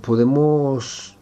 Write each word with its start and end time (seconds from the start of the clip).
podemos 0.00 1.16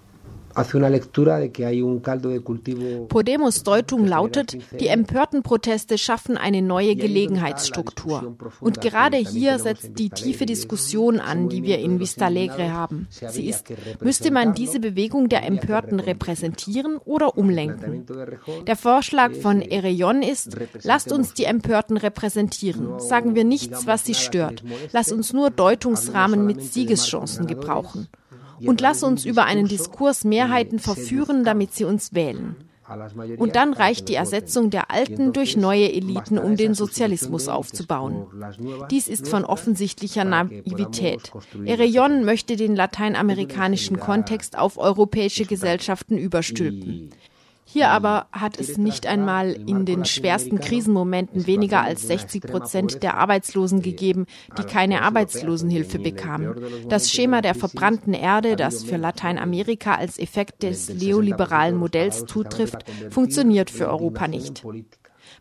Podemos 3.08 3.62
Deutung 3.62 4.06
lautet, 4.06 4.58
die 4.80 4.88
empörten 4.88 5.42
Proteste 5.44 5.98
schaffen 5.98 6.36
eine 6.36 6.62
neue 6.62 6.96
Gelegenheitsstruktur. 6.96 8.36
Und 8.60 8.80
gerade 8.80 9.18
hier 9.18 9.60
setzt 9.60 9.98
die 10.00 10.10
tiefe 10.10 10.46
Diskussion 10.46 11.20
an, 11.20 11.48
die 11.48 11.62
wir 11.62 11.78
in 11.78 12.00
Vista 12.00 12.26
Alegre 12.26 12.72
haben. 12.72 13.06
Sie 13.10 13.48
ist, 13.48 13.66
müsste 14.00 14.32
man 14.32 14.52
diese 14.52 14.80
Bewegung 14.80 15.28
der 15.28 15.44
Empörten 15.44 16.00
repräsentieren 16.00 16.98
oder 17.04 17.38
umlenken? 17.38 18.04
Der 18.66 18.76
Vorschlag 18.76 19.34
von 19.34 19.62
Ereyon 19.62 20.22
ist, 20.22 20.56
lasst 20.82 21.12
uns 21.12 21.34
die 21.34 21.44
Empörten 21.44 21.96
repräsentieren. 21.96 22.98
Sagen 22.98 23.36
wir 23.36 23.44
nichts, 23.44 23.86
was 23.86 24.04
sie 24.04 24.14
stört. 24.14 24.64
Lass 24.92 25.12
uns 25.12 25.32
nur 25.32 25.50
Deutungsrahmen 25.50 26.44
mit 26.46 26.64
Siegeschancen 26.64 27.46
gebrauchen 27.46 28.08
und 28.64 28.80
lass 28.80 29.02
uns 29.02 29.24
über 29.24 29.44
einen 29.44 29.68
Diskurs 29.68 30.24
Mehrheiten 30.24 30.78
verführen, 30.78 31.44
damit 31.44 31.74
sie 31.74 31.84
uns 31.84 32.14
wählen. 32.14 32.56
Und 33.36 33.56
dann 33.56 33.74
reicht 33.74 34.08
die 34.08 34.14
Ersetzung 34.14 34.70
der 34.70 34.90
alten 34.90 35.32
durch 35.32 35.56
neue 35.56 35.92
Eliten, 35.92 36.38
um 36.38 36.56
den 36.56 36.74
Sozialismus 36.74 37.48
aufzubauen. 37.48 38.26
Dies 38.90 39.08
ist 39.08 39.28
von 39.28 39.44
offensichtlicher 39.44 40.24
Naivität. 40.24 41.30
Ereyon 41.66 42.24
möchte 42.24 42.56
den 42.56 42.74
lateinamerikanischen 42.74 43.98
Kontext 44.00 44.56
auf 44.56 44.78
europäische 44.78 45.44
Gesellschaften 45.44 46.16
überstülpen. 46.16 47.10
Hier 47.70 47.90
aber 47.90 48.28
hat 48.32 48.58
es 48.58 48.78
nicht 48.78 49.06
einmal 49.06 49.52
in 49.52 49.84
den 49.84 50.06
schwersten 50.06 50.58
Krisenmomenten 50.58 51.46
weniger 51.46 51.82
als 51.82 52.08
60 52.08 52.44
Prozent 52.44 53.02
der 53.02 53.18
Arbeitslosen 53.18 53.82
gegeben, 53.82 54.24
die 54.56 54.62
keine 54.62 55.02
Arbeitslosenhilfe 55.02 55.98
bekamen. 55.98 56.54
Das 56.88 57.12
Schema 57.12 57.42
der 57.42 57.54
verbrannten 57.54 58.14
Erde, 58.14 58.56
das 58.56 58.84
für 58.84 58.96
Lateinamerika 58.96 59.96
als 59.96 60.18
Effekt 60.18 60.62
des 60.62 60.88
neoliberalen 60.88 61.76
Modells 61.76 62.24
zutrifft, 62.24 62.86
funktioniert 63.10 63.70
für 63.70 63.88
Europa 63.88 64.28
nicht. 64.28 64.64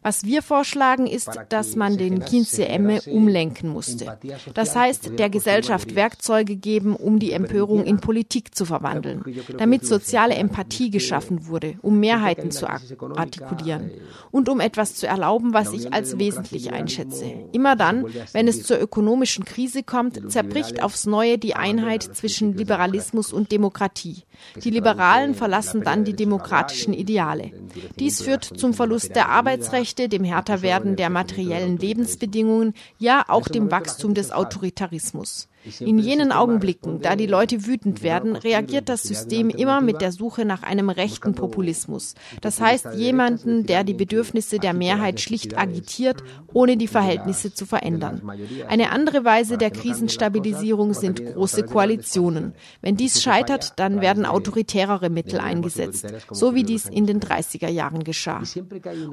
Was 0.02 0.24
wir 0.24 0.42
vorschlagen, 0.42 1.08
ist, 1.08 1.30
dass 1.50 1.76
man 1.76 1.98
den 1.98 2.22
15M 2.24 3.10
umlenken 3.10 3.70
musste. 3.70 4.18
Das 4.54 4.76
heißt, 4.76 5.18
der 5.20 5.30
Gesellschaft 5.30 5.96
Werkzeuge 5.96 6.56
geben, 6.56 6.96
um 6.96 7.20
die 7.20 7.32
Empörung 7.32 7.84
in 7.84 8.00
Politik 8.00 8.56
zu 8.56 8.66
verwandeln, 8.66 9.24
damit 9.58 9.86
soziale 9.86 10.36
Empathie 10.36 10.90
geschaffen 10.90 11.48
wurde, 11.48 11.76
um 11.82 12.00
Mehrheiten 12.00 12.52
zu 12.52 12.68
artikulieren 12.68 13.92
und 14.32 14.50
um 14.50 14.60
etwas 14.60 14.96
zu 14.96 15.08
erlauben, 15.08 15.54
was 15.54 15.74
ich 15.74 15.94
als 15.94 16.18
wesentlich 16.18 16.72
einschätze. 16.72 17.26
Immer 17.52 17.76
dann, 17.76 18.06
wenn 18.34 18.48
es 18.48 18.64
zur 18.64 18.80
ökonomischen 18.80 19.46
Krise 19.46 19.84
kommt, 19.84 20.32
zerbricht 20.32 20.84
aufs 20.84 21.06
Neue 21.06 21.38
die 21.38 21.56
Einheit 21.56 22.04
zwischen 22.04 22.56
Liberalismus 22.56 23.34
und 23.34 23.52
Demokratie. 23.52 24.24
Die 24.64 24.70
Liberalen 24.70 25.36
verlassen 25.36 25.84
dann 25.84 26.04
die 26.04 26.16
demokratischen 26.16 26.94
Ideale. 26.94 27.52
Dies 28.00 28.22
führt 28.22 28.44
zum 28.44 28.74
Verlust 28.74 29.16
der 29.16 29.30
Arbeitsrechte, 29.30 29.97
dem 29.98 30.24
Härterwerden 30.24 30.96
der 30.96 31.10
materiellen 31.10 31.78
Lebensbedingungen, 31.78 32.76
ja 33.00 33.26
auch 33.28 33.48
dem 33.48 33.72
Wachstum 33.72 34.14
des 34.14 34.32
Autoritarismus. 34.32 35.50
In 35.80 36.00
jenen 36.00 36.32
Augenblicken, 36.32 37.02
da 37.02 37.16
die 37.16 37.28
Leute 37.28 37.66
wütend 37.66 38.04
werden, 38.04 38.36
reagiert 38.36 38.90
das 38.90 39.04
System 39.04 39.50
immer 39.50 39.82
mit 39.82 40.02
der 40.02 40.12
Suche 40.12 40.46
nach 40.46 40.64
einem 40.64 40.90
rechten 40.90 41.34
Populismus. 41.34 42.16
Das 42.42 42.62
heißt 42.62 42.94
jemanden, 42.96 43.66
der 43.66 43.84
die 43.84 43.94
Bedürfnisse 43.94 44.60
der 44.60 44.74
Mehrheit 44.74 45.20
schlicht 45.20 45.58
agitiert, 45.58 46.24
ohne 46.54 46.78
die 46.78 46.88
Verhältnisse 46.88 47.54
zu 47.54 47.66
verändern. 47.66 48.22
Eine 48.68 48.92
andere 48.92 49.26
Weise 49.26 49.58
der 49.58 49.72
Krisenstabilisierung 49.72 50.94
sind 50.94 51.24
große 51.26 51.64
Koalitionen. 51.64 52.54
Wenn 52.82 52.98
dies 52.98 53.22
scheitert, 53.22 53.74
dann 53.78 54.02
werden 54.02 54.26
autoritärere 54.26 55.10
Mittel 55.10 55.40
eingesetzt, 55.40 56.08
so 56.32 56.56
wie 56.56 56.64
dies 56.64 56.88
in 56.88 57.06
den 57.06 57.20
30er 57.20 57.70
Jahren 57.70 58.04
geschah. 58.04 58.42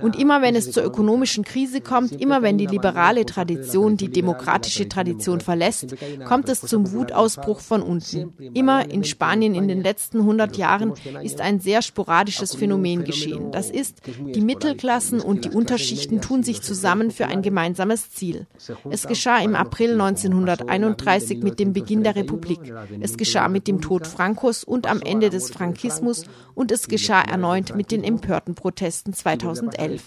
Und 0.01 0.19
immer 0.19 0.43
wenn 0.43 0.55
es 0.55 0.71
zur 0.71 0.85
ökonomischen 0.85 1.45
Krise 1.45 1.81
kommt, 1.81 2.13
immer 2.13 2.43
wenn 2.43 2.59
die 2.59 2.67
liberale 2.67 3.27
Tradition 3.27 3.97
die 3.97 4.11
demokratische 4.11 4.89
Tradition 4.89 5.41
verlässt, 5.41 5.95
kommt 6.27 6.44
kommt 6.45 6.65
es 6.65 6.69
zum 6.69 6.93
Wutausbruch 6.93 7.61
von 7.61 7.83
unten. 7.83 8.35
Immer 8.53 8.91
in 8.91 9.05
Spanien 9.05 9.55
in 9.55 9.69
den 9.69 9.83
letzten 9.83 10.21
100 10.21 10.57
Jahren 10.57 10.93
ist 11.23 11.41
ein 11.41 11.61
sehr 11.61 11.81
sporadisches 11.81 12.55
Phänomen 12.55 13.05
geschehen. 13.05 13.51
Das 13.51 13.71
ist, 13.71 14.03
die 14.07 14.41
Mittelklassen 14.41 15.21
und 15.21 15.45
die 15.45 15.51
Unterschichten 15.51 16.21
tun 16.21 16.43
sich 16.43 16.61
zusammen 16.61 17.11
für 17.11 17.27
ein 17.27 17.43
gemeinsames 17.43 18.11
Ziel. 18.11 18.47
Es 18.91 19.07
geschah 19.07 19.39
im 19.39 19.55
April 19.55 19.93
1931 19.93 21.43
mit 21.43 21.59
dem 21.59 21.73
Beginn 21.73 22.03
der 22.03 22.17
Republik. 22.17 22.61
Es 23.01 23.17
geschah 23.17 23.49
mit 23.49 23.67
dem 23.67 23.81
Tod 23.81 24.07
Francos 24.07 24.65
und 24.65 24.87
am 24.87 25.01
Ende 25.01 25.31
des 25.31 25.51
Frankismus 25.51 26.25
und 26.55 26.73
es 26.73 26.89
geschah 26.89 27.23
erneut 27.23 27.75
mit 27.75 27.91
den 27.91 28.05
empörten 28.05 28.55
Protesten 28.55 29.15
2011. 29.15 30.03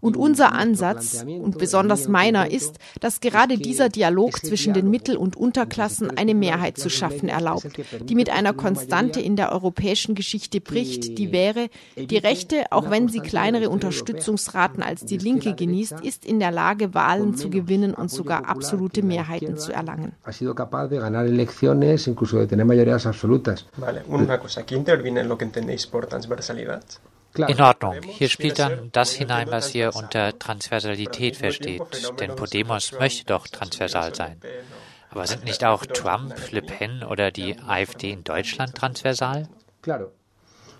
Und 0.00 0.16
unser 0.16 0.52
Ansatz, 0.52 1.24
und 1.26 1.58
besonders 1.58 2.08
meiner, 2.08 2.50
ist, 2.50 2.78
dass 3.00 3.20
gerade 3.20 3.58
dieser 3.58 3.88
Dialog 3.88 4.44
zwischen 4.44 4.74
den 4.74 4.90
Mittel- 4.90 5.16
und 5.16 5.36
Unterklassen 5.36 6.16
eine 6.16 6.34
Mehrheit 6.34 6.78
zu 6.78 6.90
schaffen 6.90 7.28
erlaubt, 7.28 7.68
die 8.04 8.14
mit 8.14 8.30
einer 8.30 8.52
Konstante 8.52 9.20
in 9.20 9.36
der 9.36 9.52
europäischen 9.52 10.14
Geschichte 10.14 10.60
bricht, 10.60 11.18
die 11.18 11.32
wäre, 11.32 11.68
die 11.96 12.18
Rechte, 12.18 12.70
auch 12.70 12.90
wenn 12.90 13.08
sie 13.08 13.20
kleinere 13.20 13.70
Unterstützungsraten 13.70 14.82
als 14.82 15.04
die 15.04 15.18
Linke 15.18 15.54
genießt, 15.54 16.00
ist 16.02 16.24
in 16.24 16.38
der 16.38 16.52
Lage, 16.52 16.94
Wahlen 16.94 17.36
zu 17.36 17.50
gewinnen 17.50 17.94
und 17.94 18.10
sogar 18.10 18.48
absolute 18.48 19.02
Mehrheiten 19.02 19.56
zu 19.56 19.72
erlangen. 19.72 20.12
Vale, 23.76 24.04
una 24.08 24.38
cosa, 24.38 24.60
aquí 24.60 24.74
interviene 24.74 25.22
lo 25.22 25.38
que 25.38 25.44
entendéis 25.44 25.86
por 25.86 26.06
transversalidad. 26.06 26.82
In 27.36 27.60
Ordnung. 27.60 28.02
Hier 28.02 28.28
spielt 28.28 28.58
dann 28.58 28.90
das 28.92 29.12
hinein, 29.12 29.48
was 29.50 29.74
ihr 29.74 29.94
unter 29.94 30.38
Transversalität 30.38 31.36
versteht. 31.36 31.82
Denn 32.18 32.34
Podemos 32.34 32.92
möchte 32.92 33.26
doch 33.26 33.46
transversal 33.46 34.14
sein. 34.14 34.40
Aber 35.10 35.26
sind 35.26 35.44
nicht 35.44 35.64
auch 35.64 35.86
Trump, 35.86 36.34
Le 36.50 36.62
Pen 36.62 37.02
oder 37.02 37.30
die 37.30 37.58
AfD 37.60 38.10
in 38.10 38.24
Deutschland 38.24 38.74
transversal? 38.74 39.48
Claro. 39.82 40.12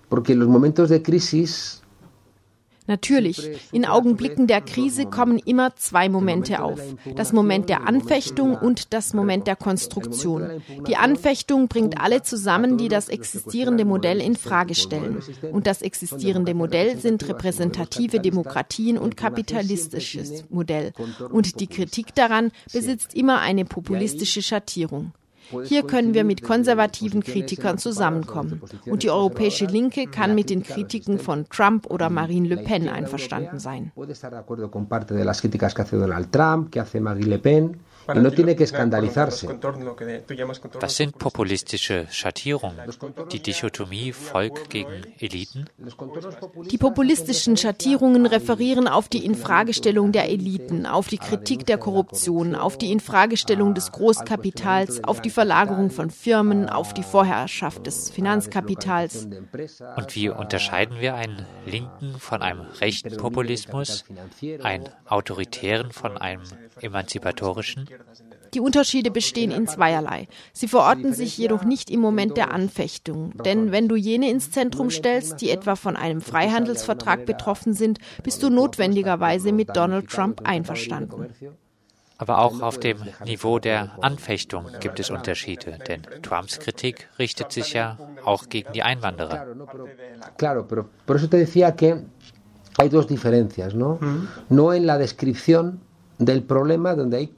Porque 0.09 0.35
los 0.35 0.49
momentos 0.49 0.89
de 0.89 1.03
crisis 1.03 1.83
Natürlich, 2.88 3.50
in 3.71 3.84
Augenblicken 3.84 4.47
der 4.47 4.62
Krise 4.62 5.04
kommen 5.04 5.38
immer 5.38 5.76
zwei 5.76 6.09
Momente 6.09 6.62
auf. 6.62 6.81
Das 7.16 7.34
Moment 7.34 7.69
der 7.69 7.87
Anfechtung 7.87 8.56
und 8.56 8.94
das 8.94 9.12
Moment 9.12 9.47
der 9.47 9.56
Konstruktion. 9.56 10.62
Die 10.88 10.97
Anfechtung 10.97 11.69
bringt 11.69 12.00
alle 12.00 12.22
zusammen, 12.22 12.78
die 12.78 12.88
das 12.88 13.10
existierende 13.10 13.84
Modell 13.84 14.21
in 14.21 14.37
Frage 14.37 14.75
stellen. 14.75 15.22
Und 15.53 15.66
das 15.66 15.82
existierende 15.82 16.54
Modell 16.54 16.99
sind 16.99 17.28
repräsentative 17.28 18.21
Demokratien 18.21 18.97
und 18.97 19.19
kapitalistisches 19.19 20.44
Modell. 20.49 20.93
Und 21.31 21.60
die 21.60 21.66
Kritik 21.66 22.15
daran 22.15 22.53
besitzt 22.72 23.15
immer 23.15 23.41
eine 23.41 23.66
populistische 23.66 24.43
Schattierung. 24.43 25.12
Hier 25.65 25.83
können 25.83 26.15
wir 26.15 26.25
mit 26.25 26.43
konservativen 26.43 27.23
Kritikern 27.23 27.79
zusammenkommen. 27.79 28.61
Und 28.87 29.03
die 29.03 29.11
europäische 29.11 29.67
Linke 29.67 30.07
kann 30.07 30.35
mit 30.35 30.51
den 30.51 30.63
Kritiken 30.63 31.19
von 31.19 31.49
Trump 31.49 31.87
oder 31.87 32.11
Marine 32.11 32.49
Le 32.49 32.57
Pen 32.59 32.89
einverstanden 32.89 33.59
sein. 33.59 33.93
No 38.15 38.31
tiene 38.31 38.57
que 38.57 38.65
escandalizarse. 38.65 39.49
Was 40.81 40.97
sind 40.97 41.19
populistische 41.19 42.07
Schattierungen? 42.11 42.79
Die 43.33 43.43
Dichotomie 43.43 44.13
Volk 44.13 44.71
gegen 44.71 45.03
Eliten? 45.19 45.67
Die 46.71 46.79
populistischen 46.79 47.57
Schattierungen 47.59 48.25
referieren 48.25 48.89
auf 48.89 49.09
die 49.09 49.25
Infragestellung 49.27 50.13
der 50.13 50.31
Eliten, 50.31 50.87
auf 50.87 51.09
die 51.09 51.19
Kritik 51.19 51.67
der 51.67 51.77
Korruption, 51.77 52.55
auf 52.55 52.79
die 52.79 52.93
Infragestellung 52.93 53.75
des 53.75 53.93
Großkapitals, 53.93 55.05
auf 55.05 55.21
die 55.21 55.31
Verlagerung 55.31 55.91
von 55.91 56.11
Firmen, 56.11 56.69
auf 56.69 56.95
die 56.95 57.03
Vorherrschaft 57.03 57.87
des 57.87 58.09
Finanzkapitals. 58.09 59.29
Und 59.97 60.15
wie 60.15 60.31
unterscheiden 60.31 61.00
wir 61.00 61.15
einen 61.15 61.44
linken 61.67 62.19
von 62.19 62.41
einem 62.41 62.62
rechten 62.81 63.17
Populismus, 63.19 64.05
einen 64.62 64.88
autoritären 65.06 65.93
von 65.93 66.17
einem 66.17 66.43
emanzipatorischen? 66.81 67.87
Die 68.55 68.61
Unterschiede 68.61 69.11
bestehen 69.11 69.50
in 69.50 69.67
zweierlei. 69.67 70.29
Sie 70.53 70.69
verorten 70.69 71.12
sich 71.12 71.37
jedoch 71.37 71.65
nicht 71.65 71.91
im 71.91 72.00
Moment 72.00 72.37
der 72.37 72.53
Anfechtung. 72.53 73.33
Denn 73.45 73.73
wenn 73.73 73.89
du 73.89 73.97
jene 73.97 74.31
ins 74.31 74.50
Zentrum 74.50 74.91
stellst, 74.91 75.41
die 75.41 75.50
etwa 75.50 75.77
von 75.77 75.97
einem 75.97 76.21
Freihandelsvertrag 76.21 77.27
betroffen 77.27 77.75
sind, 77.75 77.99
bist 78.23 78.43
du 78.43 78.50
notwendigerweise 78.50 79.53
mit 79.53 79.77
Donald 79.77 80.09
Trump 80.09 80.43
einverstanden. 80.45 81.27
Aber 82.21 82.39
auch 82.41 82.62
auf 82.62 82.79
dem 82.79 82.99
Niveau 83.25 83.61
der 83.61 83.93
Anfechtung 84.01 84.67
gibt 84.81 84.99
es 84.99 85.09
Unterschiede, 85.09 85.79
denn 85.87 86.03
Trumps 86.23 86.59
Kritik 86.59 87.09
richtet 87.17 87.53
sich 87.53 87.75
ja 87.75 87.97
auch 88.25 88.49
gegen 88.49 88.73
die 88.73 88.83
Einwanderer. 88.83 89.47
Claro, 90.37 90.67
pero 90.67 90.87
por 91.06 91.15
eso 91.15 91.29
te 91.29 91.37
decía 91.37 91.77
que 91.77 92.03
hay 92.77 92.89
dos 92.89 93.06
diferencias, 93.06 93.73
¿no? 93.75 94.01
No 94.49 94.73
en 94.73 94.87
la 94.87 94.99
descripción 94.99 95.81
del 96.19 96.43
problema 96.43 96.97
donde 96.97 97.17
hay 97.19 97.33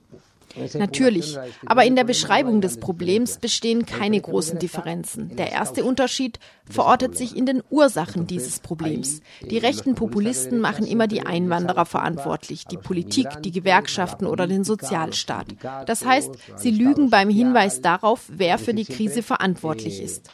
Natürlich, 0.75 1.39
aber 1.67 1.85
in 1.85 1.97
der 1.97 2.05
Beschreibung 2.05 2.61
des 2.61 2.79
Problems 2.79 3.39
bestehen 3.39 3.87
keine 3.87 4.21
großen 4.21 4.59
Differenzen. 4.59 5.37
Der 5.37 5.53
erste 5.53 5.85
Unterschied 5.85 6.39
verortet 6.69 7.17
sich 7.17 7.37
in 7.37 7.47
den 7.47 7.63
Ursachen 7.71 8.27
dieses 8.27 8.61
Problems. 8.61 9.21
Die 9.49 9.59
rechten 9.59 9.95
Populisten 9.95 10.61
machen 10.61 10.87
immer 10.87 11.07
die 11.07 11.23
Einwanderer 11.23 11.87
verantwortlich, 11.87 12.65
die 12.67 12.79
Politik, 12.79 13.29
die 13.43 13.53
Gewerkschaften 13.53 14.27
oder 14.27 14.47
den 14.47 14.65
Sozialstaat. 14.65 15.47
Das 15.87 16.05
heißt, 16.05 16.31
sie 16.57 16.71
lügen 16.71 17.11
beim 17.11 17.31
Hinweis 17.31 17.81
darauf, 17.81 18.25
wer 18.29 18.59
für 18.59 18.75
die 18.75 18.85
Krise 18.87 19.23
verantwortlich 19.23 20.01
ist. 20.03 20.31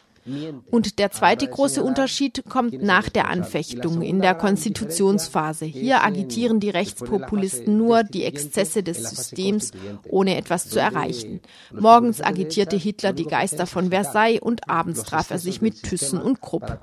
Und 0.71 0.99
der 0.99 1.11
zweite 1.11 1.47
große 1.47 1.83
Unterschied 1.83 2.45
kommt 2.49 2.83
nach 2.83 3.09
der 3.09 3.29
Anfechtung 3.29 4.03
in 4.03 4.21
der 4.21 4.35
Konstitutionsphase. 4.35 5.65
Hier 5.65 6.05
agitieren 6.05 6.61
die 6.61 6.71
Rechtspopulisten 6.71 7.77
nur 7.77 8.03
die 8.03 8.25
Exzesse 8.25 8.83
des 8.83 9.09
Systems, 9.11 9.73
ohne 10.09 10.37
etwas 10.37 10.69
zu 10.69 10.81
erreichen. 10.81 11.41
Morgens 11.73 12.21
agitierte 12.21 12.77
Hitler 12.77 13.13
die 13.13 13.25
Geister 13.25 13.67
von 13.67 13.91
Versailles 13.91 14.41
und 14.41 14.69
abends 14.69 15.05
traf 15.05 15.31
er 15.31 15.39
sich 15.39 15.63
mit 15.63 15.83
Thyssen 15.83 16.21
und 16.21 16.41
Krupp. 16.41 16.79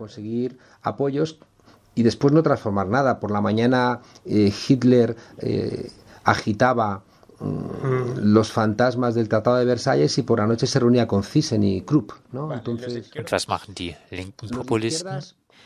y 1.96 2.04
después 2.04 2.34
no 2.34 2.42
transformar 2.42 2.88
nada. 2.88 3.20
Por 3.20 3.32
la 3.32 3.42
mañana 3.42 4.02
eh, 4.26 4.52
Hitler 4.52 5.16
eh, 5.38 5.92
agitaba 6.24 7.04
los 7.44 8.52
fantasmas 8.52 9.16
del 9.16 9.28
Tratado 9.30 9.58
de 9.58 9.66
Versalles 9.66 10.18
y 10.18 10.24
por 10.24 10.40
la 10.40 10.48
noche 10.48 10.68
se 10.68 10.80
reunía 10.80 11.08
con 11.08 11.24
Thyssen 11.24 11.64
y 11.64 11.82
Krupp. 11.82 12.12
¿no? 12.32 12.54
Entonces, 12.54 13.12
Und 13.18 13.32
was 13.32 13.48
machen 13.48 13.76
die 13.76 13.96
linken 14.12 14.50
Populisten? 14.50 15.20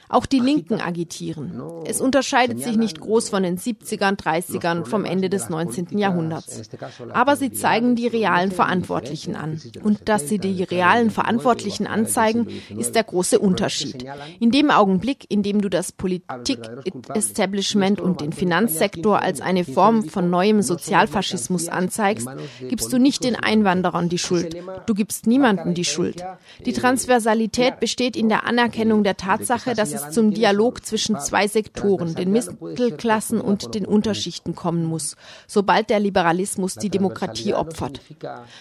Auch 0.10 0.26
die 0.26 0.40
Linken 0.40 0.80
agitieren. 0.80 1.62
Es 1.86 2.00
unterscheidet 2.00 2.62
sich 2.62 2.78
nicht 2.78 3.00
groß 3.00 3.30
von 3.30 3.44
den 3.44 3.58
70ern, 3.58 4.18
30ern 4.18 4.86
vom 4.86 5.04
Ende 5.04 5.30
des 5.30 5.50
19. 5.50 5.98
Jahrhunderts. 5.98 6.70
Aber 7.14 7.36
sie 7.36 7.52
zeigen 7.52 7.96
die 7.96 8.08
realen 8.08 8.52
Verantwortlichen 8.52 9.36
an. 9.36 9.60
Und 9.84 10.08
dass 10.08 10.30
sie 10.30 10.40
die 10.40 10.64
realen 10.64 11.12
Verantwortlichen 11.12 11.88
anzeigen, 11.88 12.48
ist 12.78 12.96
der 12.96 13.04
große 13.04 13.40
Unterschied. 13.40 14.06
In 14.40 14.52
dem 14.52 14.72
Augenblick, 14.72 15.26
in 15.30 15.44
dem 15.44 15.62
du 15.62 15.70
das 15.70 15.92
Politik-Establishment 15.92 18.00
und 18.00 18.22
den 18.22 18.32
Finanzsektor 18.32 19.22
als 19.22 19.42
eine 19.42 19.66
Form 19.66 20.06
von 20.06 20.30
neuem 20.30 20.62
Sozialfaschismus 20.62 21.68
anzeigst, 21.68 22.30
gibst 22.70 22.94
du 22.94 22.98
nicht 22.98 23.26
den 23.26 23.36
Einwanderern 23.36 24.08
die 24.08 24.18
Schuld. 24.18 24.56
Du 24.86 24.94
gibst 24.94 25.28
niemanden 25.28 25.74
die 25.74 25.86
Schuld. 25.86 26.24
Die 26.66 26.74
Transversalität 26.74 27.80
besteht 27.80 28.16
in 28.16 28.30
der 28.30 28.46
Anerkennung 28.46 29.04
der 29.04 29.18
Tatsache, 29.18 29.74
dass 29.74 29.97
es 29.98 30.12
zum 30.12 30.34
Dialog 30.34 30.86
zwischen 30.86 31.20
zwei 31.20 31.48
Sektoren, 31.48 32.16
den 32.16 32.32
Mittelklassen 32.32 33.42
und 33.42 33.76
den 33.76 33.86
Unterschichten 33.86 34.56
kommen 34.56 34.86
muss, 34.86 35.16
sobald 35.48 35.90
der 35.90 36.00
Liberalismus 36.00 36.76
die 36.76 36.90
Demokratie 36.90 37.54
opfert. 37.54 38.02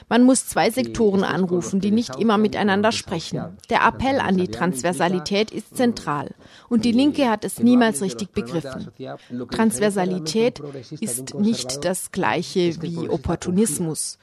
Man 0.09 0.23
muss 0.23 0.47
zwei 0.47 0.71
Sektoren 0.71 1.25
anrufen, 1.25 1.81
die 1.81 1.91
nicht 1.91 2.17
immer 2.17 2.38
miteinander 2.38 2.93
sprechen. 2.93 3.56
Der 3.71 3.87
Appell 3.87 4.21
an 4.21 4.37
die 4.37 4.49
Transversalität 4.49 5.50
ist 5.50 5.77
zentral. 5.77 6.31
Und 6.69 6.85
die 6.85 6.93
Linke 6.93 7.31
hat 7.31 7.44
es 7.44 7.59
niemals 7.59 8.03
richtig 8.03 8.33
begriffen. 8.33 8.88
Transversalität 9.50 10.61
ist 11.00 11.35
nicht 11.35 11.85
das 11.85 12.12
gleiche 12.12 12.83
wie 12.83 13.09
Opportunismus. 13.09 14.19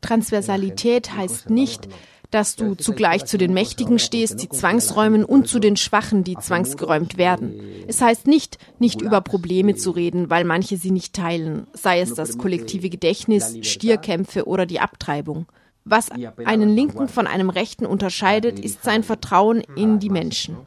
Transversalität 0.00 1.14
heißt 1.16 1.50
nicht, 1.50 1.88
dass 2.30 2.56
du 2.56 2.74
zugleich 2.74 3.24
zu 3.24 3.38
den 3.38 3.54
Mächtigen 3.54 3.98
stehst, 3.98 4.42
die 4.42 4.48
zwangsräumen, 4.48 5.24
und 5.24 5.48
zu 5.48 5.58
den 5.58 5.76
Schwachen, 5.76 6.24
die 6.24 6.36
zwangsgeräumt 6.36 7.16
werden. 7.16 7.60
Es 7.86 8.00
heißt 8.00 8.26
nicht, 8.26 8.58
nicht 8.78 9.00
über 9.00 9.20
Probleme 9.20 9.74
zu 9.74 9.90
reden, 9.90 10.30
weil 10.30 10.44
manche 10.44 10.76
sie 10.76 10.90
nicht 10.90 11.14
teilen, 11.14 11.66
sei 11.72 12.00
es 12.00 12.14
das 12.14 12.38
kollektive 12.38 12.90
Gedächtnis, 12.90 13.56
Stierkämpfe 13.62 14.46
oder 14.46 14.66
die 14.66 14.80
Abtreibung. 14.80 15.46
Was 15.84 16.10
einen 16.44 16.68
Linken 16.68 17.08
von 17.08 17.26
einem 17.26 17.48
Rechten 17.48 17.86
unterscheidet, 17.86 18.58
ist 18.58 18.84
sein 18.84 19.02
Vertrauen 19.02 19.62
in 19.74 19.98
die 19.98 20.10
Menschen. 20.10 20.58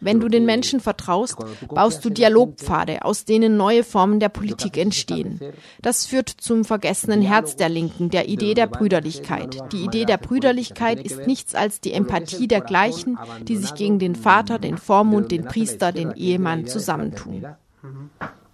Wenn 0.00 0.20
du 0.20 0.28
den 0.28 0.44
Menschen 0.44 0.80
vertraust, 0.80 1.36
baust 1.68 2.04
du 2.04 2.10
Dialogpfade, 2.10 3.04
aus 3.04 3.24
denen 3.24 3.56
neue 3.56 3.84
Formen 3.84 4.20
der 4.20 4.28
Politik 4.28 4.76
entstehen. 4.76 5.40
Das 5.82 6.06
führt 6.06 6.28
zum 6.28 6.64
vergessenen 6.64 7.22
Herz 7.22 7.56
der 7.56 7.68
Linken, 7.68 8.10
der 8.10 8.28
Idee 8.28 8.54
der 8.54 8.66
Brüderlichkeit. 8.66 9.58
Die 9.72 9.84
Idee 9.84 10.04
der 10.04 10.18
Brüderlichkeit 10.18 11.00
ist 11.00 11.26
nichts 11.26 11.54
als 11.54 11.80
die 11.80 11.92
Empathie 11.92 12.48
der 12.48 12.60
Gleichen, 12.60 13.18
die 13.42 13.56
sich 13.56 13.74
gegen 13.74 13.98
den 13.98 14.14
Vater, 14.14 14.58
den 14.58 14.78
Vormund, 14.78 15.30
den 15.30 15.44
Priester, 15.44 15.92
den 15.92 16.12
Ehemann 16.12 16.66
zusammentun. 16.66 17.46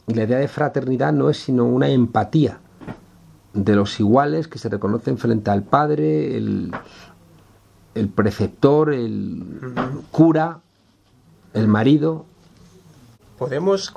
La 0.07 0.25
idea 0.25 0.39
de 0.39 0.49
fraternidad 0.49 1.13
no 1.13 1.31
es 1.31 1.39
sino 1.39 1.65
una 1.65 1.89
empatía 1.89 2.59
de 3.53 3.77
los 3.77 3.99
iguales 4.01 4.49
que 4.49 4.59
se 4.59 4.69
reconocen 4.69 5.17
frente 5.19 5.51
al 5.51 5.63
padre, 5.63 6.37
el, 6.37 6.73
el 7.95 8.09
preceptor, 8.09 8.93
el 8.93 9.45
cura, 10.11 10.61
el 11.55 11.67
marido. 11.67 12.27
Podemos 13.39 13.93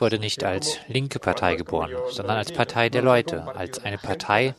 wurde 0.00 0.18
nicht 0.18 0.44
als 0.44 0.78
linke 0.88 1.18
Partei 1.18 1.56
geboren, 1.56 1.90
sondern 2.10 2.38
als 2.38 2.52
Partei 2.52 2.88
der 2.88 3.02
Leute, 3.02 3.44
als 3.54 3.84
eine 3.84 3.98
Partei, 3.98 4.54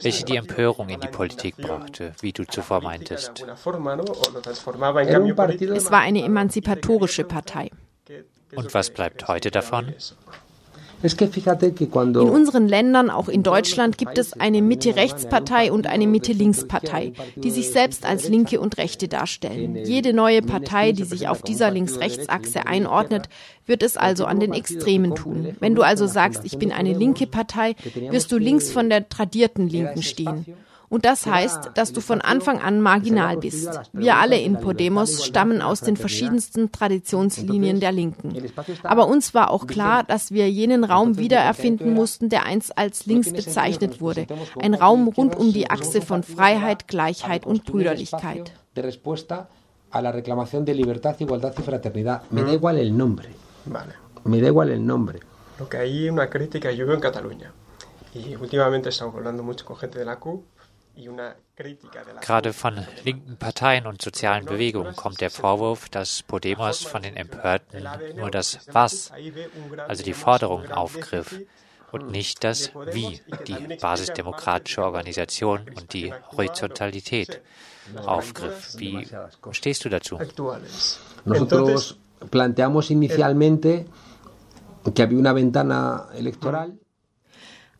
welche 0.00 0.24
die 0.24 0.36
Empörung 0.36 0.88
in 0.88 1.00
die 1.00 1.08
Politik 1.08 1.58
brachte, 1.58 2.14
wie 2.20 2.32
du 2.32 2.46
zuvor 2.46 2.80
meintest. 2.80 3.44
Es 5.74 5.90
war 5.90 6.00
eine 6.00 6.22
emanzipatorische 6.22 7.24
Partei. 7.24 7.70
Und 8.54 8.72
was 8.72 8.88
bleibt 8.90 9.28
heute 9.28 9.50
davon? 9.50 9.92
In 11.04 12.30
unseren 12.30 12.66
Ländern, 12.66 13.10
auch 13.10 13.28
in 13.28 13.42
Deutschland, 13.42 13.98
gibt 13.98 14.16
es 14.16 14.32
eine 14.32 14.62
Mitte-Rechts-Partei 14.62 15.70
und 15.70 15.86
eine 15.86 16.06
Mitte-Links-Partei, 16.06 17.12
die 17.36 17.50
sich 17.50 17.70
selbst 17.70 18.06
als 18.06 18.28
Linke 18.28 18.58
und 18.58 18.78
Rechte 18.78 19.06
darstellen. 19.06 19.76
Jede 19.84 20.14
neue 20.14 20.40
Partei, 20.40 20.92
die 20.92 21.04
sich 21.04 21.28
auf 21.28 21.42
dieser 21.42 21.70
Links-Rechts-Achse 21.70 22.66
einordnet, 22.66 23.28
wird 23.66 23.82
es 23.82 23.96
also 23.96 24.24
an 24.24 24.40
den 24.40 24.52
Extremen 24.52 25.14
tun. 25.14 25.56
Wenn 25.60 25.74
du 25.74 25.82
also 25.82 26.06
sagst, 26.06 26.42
ich 26.44 26.58
bin 26.58 26.72
eine 26.72 26.92
linke 26.94 27.26
Partei, 27.26 27.74
wirst 28.10 28.32
du 28.32 28.38
links 28.38 28.70
von 28.70 28.88
der 28.88 29.08
tradierten 29.08 29.68
Linken 29.68 30.02
stehen. 30.02 30.46
Und 30.94 31.04
das 31.04 31.26
heißt, 31.26 31.72
dass 31.74 31.92
du 31.92 32.00
von 32.00 32.20
Anfang 32.20 32.60
an 32.60 32.80
marginal 32.80 33.36
bist. 33.36 33.68
Wir 33.92 34.14
alle 34.14 34.38
in 34.38 34.60
Podemos 34.60 35.24
stammen 35.24 35.60
aus 35.60 35.80
den 35.80 35.96
verschiedensten 35.96 36.70
Traditionslinien 36.70 37.80
der 37.80 37.90
Linken. 37.90 38.32
Aber 38.84 39.08
uns 39.08 39.34
war 39.34 39.50
auch 39.50 39.66
klar, 39.66 40.04
dass 40.04 40.30
wir 40.30 40.48
jenen 40.48 40.84
Raum 40.84 41.18
wiedererfinden 41.18 41.92
mussten, 41.94 42.28
der 42.28 42.46
einst 42.46 42.78
als 42.78 43.06
links 43.06 43.32
bezeichnet 43.32 44.00
wurde. 44.00 44.28
Ein 44.56 44.74
Raum 44.74 45.08
rund 45.08 45.34
um 45.34 45.52
die 45.52 45.68
Achse 45.68 46.00
von 46.00 46.22
Freiheit, 46.22 46.86
Gleichheit 46.86 47.44
und 47.44 47.64
Brüderlichkeit. 47.64 48.52
a 49.90 50.00
la 50.00 50.12
reclamación 50.12 50.64
de 50.64 50.74
libertad, 50.74 51.16
igualdad 51.20 51.54
y 51.58 51.62
fraternidad. 51.62 52.22
Me 52.30 52.42
da 52.42 52.52
igual 52.52 52.78
el 52.78 52.96
nombre. 52.96 53.30
Vale. 53.66 53.94
Me 54.24 54.40
da 54.40 54.48
igual 54.48 54.70
el 54.70 54.84
nombre. 54.84 55.18
Lo 55.58 55.68
que 55.68 55.76
hay 55.76 56.08
una 56.08 56.28
crítica, 56.30 56.70
yo 56.70 56.84
vivo 56.84 56.94
en 56.94 57.00
Cataluña 57.00 57.52
y 58.14 58.36
últimamente 58.36 58.90
estamos 58.90 59.14
hablando 59.16 59.42
mucho 59.42 59.64
con 59.64 59.76
gente 59.76 59.98
de 59.98 60.04
la 60.04 60.20
CUP 60.20 60.44
Gerade 62.20 62.52
von 62.52 62.86
linken 63.04 63.36
Parteien 63.36 63.86
und 63.86 64.00
sozialen 64.00 64.44
Bewegungen 64.44 64.94
kommt 64.94 65.20
der 65.20 65.30
Vorwurf, 65.30 65.88
dass 65.88 66.22
Podemos 66.22 66.84
von 66.84 67.02
den 67.02 67.16
Empörten 67.16 67.86
nur 68.16 68.30
das 68.30 68.60
Was, 68.72 69.12
also 69.88 70.02
die 70.04 70.12
Forderung, 70.14 70.70
aufgriff 70.70 71.40
und 71.90 72.10
nicht 72.10 72.44
das 72.44 72.72
Wie, 72.92 73.20
die 73.46 73.76
basisdemokratische 73.76 74.84
Organisation 74.84 75.66
und 75.76 75.92
die 75.92 76.12
Horizontalität 76.36 77.40
aufgriff. 78.06 78.74
Wie 78.76 79.06
stehst 79.50 79.84
du 79.84 79.88
dazu? 79.88 80.18
Nosotros 81.24 81.96
planteamos 82.30 82.90
inicialmente 82.90 83.86
que 84.94 85.02
había 85.02 85.18
una 85.18 85.32
ventana 85.32 86.08
electoral 86.14 86.78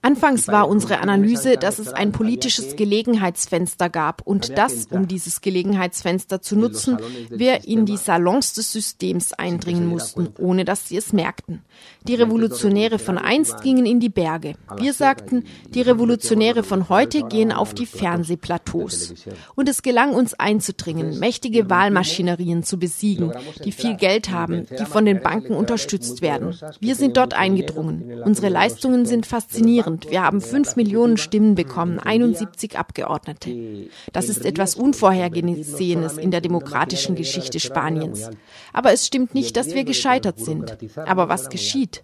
Anfangs 0.04 0.49
war 0.49 0.68
unsere 0.68 0.99
Analyse, 0.99 1.56
dass 1.56 1.78
es 1.78 1.88
ein 1.88 2.12
politisches 2.12 2.76
Gelegenheitsfenster 2.76 3.88
gab 3.88 4.20
und 4.20 4.58
dass, 4.58 4.84
um 4.90 5.08
dieses 5.08 5.40
Gelegenheitsfenster 5.40 6.42
zu 6.42 6.56
nutzen, 6.56 6.99
wir 7.30 7.64
in 7.64 7.87
die 7.87 7.96
Salons 7.96 8.52
des 8.52 8.70
Systems 8.70 9.32
eindringen 9.32 9.87
mussten, 9.87 10.28
ohne 10.38 10.66
dass 10.66 10.88
sie 10.88 10.99
es 10.99 11.14
merkten. 11.14 11.62
Die 12.06 12.16
Revolutionäre 12.16 12.99
von 12.99 13.16
einst 13.16 13.62
gingen 13.62 13.87
in 13.87 13.99
die 13.99 14.11
Berge. 14.11 14.56
Wir 14.76 14.92
sagten, 14.92 15.44
die 15.70 15.80
Revolutionäre 15.80 16.64
von 16.64 16.90
heute 16.90 17.23
gehen 17.23 17.50
auf 17.50 17.73
die 17.73 17.87
Fernsehplateaus. 17.87 19.14
Und 19.54 19.70
es 19.70 19.80
gelang 19.80 20.12
uns 20.12 20.34
einzudringen, 20.34 21.18
mächtige 21.18 21.70
Wahlmaschinerien 21.70 22.62
zu 22.62 22.78
besiegen, 22.78 23.32
die 23.64 23.73
viel 23.73 23.96
Geld 23.96 24.30
haben, 24.30 24.66
die 24.78 24.84
von 24.84 25.06
den 25.06 25.23
Banken 25.23 25.54
unterstützt 25.54 26.20
werden. 26.20 26.54
Wir 26.78 26.94
sind 26.94 27.16
dort 27.16 27.32
eingedrungen. 27.32 28.20
Unsere 28.23 28.50
Leistungen 28.50 29.06
sind 29.06 29.25
faszinierend 29.25 29.93
und 29.94 30.10
wir 30.10 30.24
haben 30.24 30.40
fünf 30.40 30.74
Millionen 30.74 31.16
Stimmen 31.16 31.54
bekommen, 31.54 32.00
71 32.00 32.76
Abgeordnete. 32.76 33.88
Das 34.12 34.28
ist 34.28 34.44
etwas 34.44 34.74
Unvorhergesehenes 34.74 36.18
in 36.18 36.32
der 36.32 36.40
demokratischen 36.40 37.14
Geschichte 37.14 37.60
Spaniens. 37.60 38.28
Aber 38.72 38.92
es 38.92 39.06
stimmt 39.06 39.34
nicht, 39.36 39.56
dass 39.56 39.72
wir 39.72 39.84
gescheitert 39.84 40.40
sind. 40.40 40.76
Aber 40.96 41.28
was 41.28 41.48
geschieht? 41.48 42.02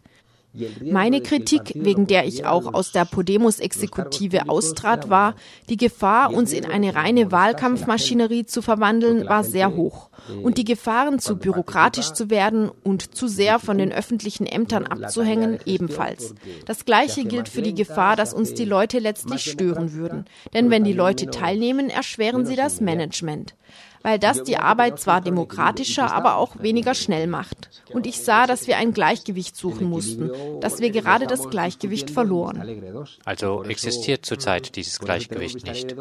Meine 0.82 1.20
Kritik, 1.20 1.72
wegen 1.76 2.08
der 2.08 2.26
ich 2.26 2.44
auch 2.44 2.74
aus 2.74 2.90
der 2.90 3.04
Podemos-Exekutive 3.04 4.48
austrat, 4.48 5.08
war, 5.08 5.36
die 5.68 5.76
Gefahr, 5.76 6.32
uns 6.32 6.52
in 6.52 6.66
eine 6.66 6.94
reine 6.96 7.30
Wahlkampfmaschinerie 7.30 8.46
zu 8.46 8.60
verwandeln, 8.60 9.28
war 9.28 9.44
sehr 9.44 9.76
hoch. 9.76 10.10
Und 10.42 10.58
die 10.58 10.64
Gefahren, 10.64 11.20
zu 11.20 11.36
bürokratisch 11.36 12.12
zu 12.12 12.30
werden 12.30 12.70
und 12.82 13.14
zu 13.14 13.28
sehr 13.28 13.58
von 13.60 13.78
den 13.78 13.92
öffentlichen 13.92 14.46
Ämtern 14.46 14.86
abzuhängen, 14.86 15.60
ebenfalls. 15.66 16.34
Das 16.66 16.84
Gleiche 16.84 17.24
gilt 17.24 17.48
für 17.48 17.62
die 17.62 17.74
Gefahr, 17.74 18.16
dass 18.16 18.34
uns 18.34 18.52
die 18.52 18.64
Leute 18.64 18.98
letztlich 18.98 19.50
stören 19.50 19.92
würden. 19.92 20.24
Denn 20.52 20.70
wenn 20.70 20.84
die 20.84 20.92
Leute 20.92 21.26
teilnehmen, 21.26 21.90
erschweren 21.90 22.44
sie 22.44 22.56
das 22.56 22.80
Management 22.80 23.54
weil 24.02 24.18
das 24.18 24.42
die 24.42 24.56
Arbeit 24.56 25.00
zwar 25.00 25.20
demokratischer, 25.20 26.12
aber 26.12 26.36
auch 26.36 26.62
weniger 26.62 26.94
schnell 26.94 27.26
macht. 27.26 27.68
Und 27.92 28.06
ich 28.06 28.20
sah, 28.20 28.46
dass 28.46 28.66
wir 28.66 28.76
ein 28.76 28.92
Gleichgewicht 28.92 29.56
suchen 29.56 29.88
mussten, 29.88 30.30
dass 30.60 30.80
wir 30.80 30.90
gerade 30.90 31.26
das 31.26 31.48
Gleichgewicht 31.50 32.10
verloren. 32.10 33.06
Also 33.24 33.64
existiert 33.64 34.24
zurzeit 34.24 34.76
dieses 34.76 34.98
Gleichgewicht 34.98 35.66
nicht. 35.66 35.94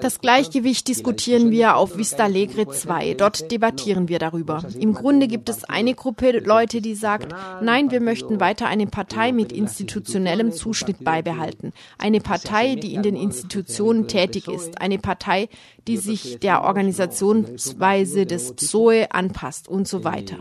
Das 0.00 0.20
Gleichgewicht 0.20 0.88
diskutieren 0.88 1.50
wir 1.50 1.76
auf 1.76 1.96
Vista 1.96 2.24
Alegre 2.24 2.68
2. 2.68 3.14
Dort 3.14 3.50
debattieren 3.50 4.08
wir 4.08 4.18
darüber. 4.18 4.62
Im 4.78 4.94
Grunde 4.94 5.28
gibt 5.28 5.48
es 5.48 5.64
eine 5.64 5.94
Gruppe 5.94 6.38
Leute, 6.40 6.80
die 6.80 6.94
sagt, 6.94 7.34
nein, 7.62 7.90
wir 7.90 8.00
möchten 8.00 8.40
weiter 8.40 8.66
eine 8.66 8.86
Partei 8.86 9.32
mit 9.32 9.52
institutionellem 9.52 10.52
Zuschnitt 10.52 11.04
beibehalten. 11.04 11.72
Eine 11.98 12.20
Partei, 12.20 12.74
die 12.74 12.94
in 12.94 13.02
den 13.02 13.16
Institutionen 13.16 14.08
tätig 14.08 14.48
ist. 14.48 14.80
Eine 14.80 14.98
Partei, 14.98 15.48
die 15.86 15.96
sich 15.96 16.38
der 16.40 16.62
Organisationsweise 16.62 18.26
des 18.26 18.54
PSOE 18.54 19.10
anpasst 19.10 19.68
und 19.68 19.86
so 19.88 20.04
weiter. 20.04 20.38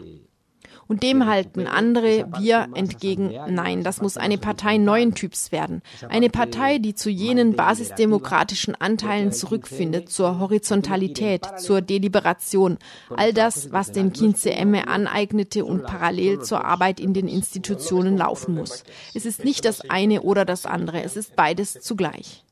Und 0.87 1.01
dem 1.03 1.25
halten 1.25 1.65
andere, 1.65 2.27
wir 2.39 2.67
entgegen, 2.75 3.33
nein, 3.47 3.83
das 3.83 4.01
muss 4.01 4.17
eine 4.17 4.37
Partei 4.37 4.77
neuen 4.77 5.15
Typs 5.15 5.51
werden. 5.51 5.81
Eine 6.09 6.29
Partei, 6.29 6.77
die 6.77 6.93
zu 6.93 7.09
jenen 7.09 7.55
basisdemokratischen 7.55 8.75
Anteilen 8.75 9.31
zurückfindet, 9.31 10.09
zur 10.09 10.39
Horizontalität, 10.39 11.45
zur 11.57 11.81
Deliberation. 11.81 12.77
All 13.09 13.33
das, 13.33 13.71
was 13.71 13.91
den 13.91 14.13
Kinze 14.13 14.51
Emme 14.51 14.87
aneignete 14.87 15.65
und 15.65 15.83
parallel 15.83 16.41
zur 16.41 16.65
Arbeit 16.65 16.99
in 16.99 17.13
den 17.13 17.27
Institutionen 17.27 18.17
laufen 18.17 18.53
muss. 18.53 18.83
Es 19.13 19.25
ist 19.25 19.43
nicht 19.45 19.65
das 19.65 19.89
eine 19.89 20.21
oder 20.21 20.45
das 20.45 20.65
andere, 20.65 21.01
es 21.01 21.15
ist 21.15 21.35
beides 21.35 21.79
zugleich. 21.81 22.42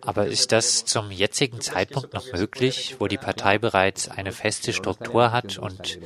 Aber 0.00 0.26
ist 0.26 0.52
das 0.52 0.84
zum 0.84 1.10
jetzigen 1.10 1.60
Zeitpunkt 1.60 2.14
noch 2.14 2.32
möglich, 2.32 2.96
wo 2.98 3.08
die 3.08 3.18
Partei 3.18 3.58
bereits 3.58 4.08
eine 4.08 4.32
feste 4.32 4.72
Struktur 4.72 5.32
hat 5.32 5.58
und 5.58 5.98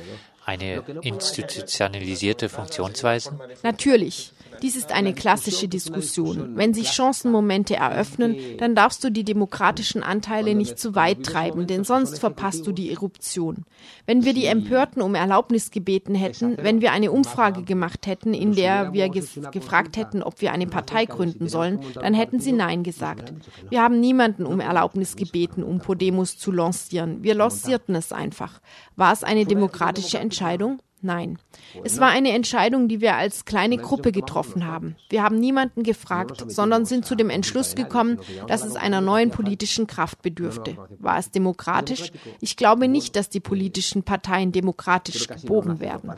eine 0.47 0.81
institutionalisierte 1.01 2.47
Funktionsweise? 2.47 3.37
Natürlich. 3.63 4.33
Dies 4.61 4.75
ist 4.75 4.91
eine 4.91 5.13
klassische 5.13 5.67
Diskussion. 5.67 6.53
Wenn 6.55 6.73
sich 6.73 6.89
Chancenmomente 6.91 7.75
eröffnen, 7.75 8.35
dann 8.57 8.73
darfst 8.73 9.03
du 9.03 9.11
die 9.11 9.23
demokratischen 9.23 10.01
Anteile 10.01 10.55
nicht 10.55 10.79
zu 10.79 10.95
weit 10.95 11.23
treiben, 11.23 11.67
denn 11.67 11.83
sonst 11.83 12.19
verpasst 12.19 12.65
du 12.65 12.71
die 12.71 12.89
Eruption. 12.89 13.65
Wenn 14.07 14.25
wir 14.25 14.33
die 14.33 14.45
Empörten 14.45 15.01
um 15.01 15.13
Erlaubnis 15.13 15.69
gebeten 15.69 16.15
hätten, 16.15 16.57
wenn 16.59 16.81
wir 16.81 16.91
eine 16.91 17.11
Umfrage 17.11 17.63
gemacht 17.63 18.07
hätten, 18.07 18.33
in 18.33 18.55
der 18.55 18.93
wir 18.93 19.09
gefragt 19.09 19.97
hätten, 19.97 20.23
ob 20.23 20.41
wir 20.41 20.53
eine 20.53 20.65
Partei 20.65 21.05
gründen 21.05 21.49
sollen, 21.49 21.81
dann 21.93 22.13
hätten 22.13 22.39
sie 22.39 22.53
Nein 22.53 22.83
gesagt. 22.83 23.33
Wir 23.69 23.83
haben 23.83 23.99
niemanden 23.99 24.45
um 24.45 24.59
Erlaubnis 24.59 25.15
gebeten, 25.17 25.61
um 25.61 25.79
Podemos 25.79 26.37
zu 26.37 26.51
lancieren. 26.51 27.21
Wir 27.21 27.35
lancierten 27.35 27.93
es 27.95 28.11
einfach. 28.11 28.59
War 28.95 29.13
es 29.13 29.23
eine 29.23 29.45
demokratische 29.45 30.17
Entscheidung? 30.17 30.36
Entscheidung. 30.37 30.79
Nein. 31.01 31.37
Es 31.83 31.99
war 31.99 32.09
eine 32.09 32.31
Entscheidung, 32.31 32.87
die 32.87 33.01
wir 33.01 33.15
als 33.15 33.45
kleine 33.45 33.77
Gruppe 33.77 34.11
getroffen 34.11 34.65
haben. 34.65 34.95
Wir 35.09 35.21
haben 35.21 35.39
niemanden 35.39 35.83
gefragt, 35.83 36.45
sondern 36.47 36.85
sind 36.85 37.05
zu 37.05 37.15
dem 37.15 37.29
Entschluss 37.29 37.75
gekommen, 37.75 38.19
dass 38.47 38.65
es 38.65 38.75
einer 38.75 39.01
neuen 39.01 39.29
politischen 39.29 39.85
Kraft 39.85 40.21
bedürfte. 40.21 40.75
War 40.97 41.19
es 41.19 41.29
demokratisch? 41.29 42.11
Ich 42.41 42.57
glaube 42.57 42.87
nicht, 42.87 43.15
dass 43.15 43.29
die 43.29 43.39
politischen 43.39 44.03
Parteien 44.03 44.51
demokratisch 44.51 45.27
geboren 45.27 45.79
werden. 45.79 46.11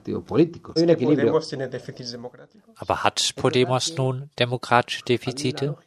Aber 2.76 3.04
hat 3.04 3.34
Podemos 3.36 3.98
nun 3.98 4.30
demokratische 4.40 5.04
Defizite? 5.04 5.78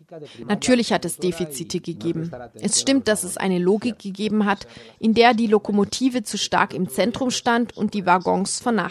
Natürlich 0.47 0.93
hat 0.93 1.07
es 1.07 1.17
Defizite 1.17 1.81
gegeben. 1.81 2.31
Es 2.55 2.79
stimmt, 2.79 3.09
dass 3.09 3.25
es 3.25 3.39
eine 3.39 3.59
Logik 3.59 3.99
gegeben 3.99 4.45
hat, 4.45 4.67
in 4.99 5.15
der 5.15 5.33
die 5.33 5.47
Lokomotive 5.47 6.23
zu 6.23 6.37
stark 6.37 6.75
im 6.75 6.91
Zentrum 6.91 7.31
stand 7.31 7.75
und 7.77 7.95
die 7.95 8.05
Waggons 8.05 8.61
vernachlässigt 8.61 8.82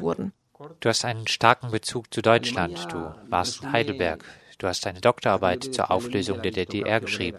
wurden. 0.00 0.32
Du 0.80 0.88
hast 0.88 1.04
einen 1.04 1.26
starken 1.26 1.70
Bezug 1.70 2.12
zu 2.12 2.22
Deutschland. 2.22 2.86
Du 2.90 3.14
warst 3.28 3.62
in 3.62 3.72
Heidelberg. 3.72 4.24
Du 4.58 4.68
hast 4.68 4.86
eine 4.86 5.00
Doktorarbeit 5.00 5.64
zur 5.64 5.90
Auflösung 5.90 6.40
der 6.42 6.52
DDR 6.52 7.00
geschrieben. 7.00 7.38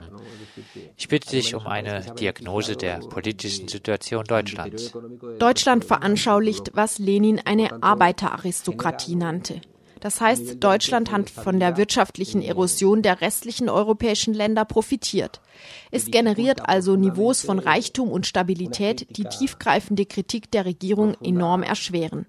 Ich 0.98 1.08
bitte 1.08 1.30
dich 1.30 1.56
um 1.56 1.66
eine 1.66 2.02
Diagnose 2.20 2.76
der 2.76 3.00
politischen 3.00 3.68
Situation 3.68 4.26
Deutschlands. 4.26 4.94
Deutschland 5.40 5.86
veranschaulicht, 5.86 6.72
was 6.74 7.00
Lenin 7.00 7.42
eine 7.44 7.82
Arbeiteraristokratie 7.82 9.16
nannte. 9.16 9.62
Das 10.06 10.22
heißt, 10.22 10.64
Deutschland 10.64 11.12
hat 11.12 11.32
von 11.32 11.60
der 11.60 11.78
wirtschaftlichen 11.78 12.44
Erosion 12.44 13.02
der 13.02 13.22
restlichen 13.22 13.70
europäischen 13.70 14.36
Länder 14.36 14.64
profitiert. 14.64 15.42
Es 15.90 16.12
generiert 16.12 16.70
also 16.70 16.96
Niveaus 16.96 17.42
von 17.42 17.58
Reichtum 17.58 18.12
und 18.12 18.28
Stabilität, 18.28 19.18
die 19.18 19.24
tiefgreifende 19.24 20.06
Kritik 20.06 20.52
der 20.52 20.66
Regierung 20.66 21.16
enorm 21.24 21.64
erschweren. 21.64 22.28